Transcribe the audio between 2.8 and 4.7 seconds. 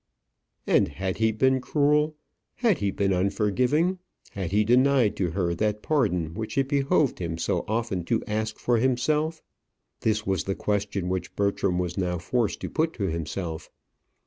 been unforgiving? had he